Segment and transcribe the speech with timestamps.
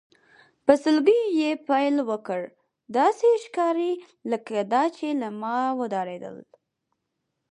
[0.65, 2.41] په سلګیو یې پیل وکړ،
[2.97, 3.93] داسې ښکاري
[4.31, 6.37] لکه دا چې له ما وډارېدل.